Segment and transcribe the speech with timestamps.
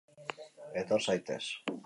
[0.83, 1.53] Etor zaitez!